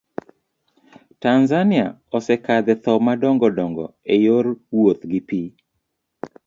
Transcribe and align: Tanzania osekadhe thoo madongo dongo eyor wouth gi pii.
Tanzania 1.23 1.85
osekadhe 2.17 2.73
thoo 2.83 2.99
madongo 3.07 3.47
dongo 3.57 3.85
eyor 4.15 4.45
wouth 4.75 5.01
gi 5.11 5.19
pii. 5.27 5.47